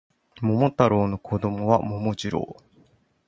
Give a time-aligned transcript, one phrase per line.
[0.41, 2.57] 桃太郎の子供は桃次郎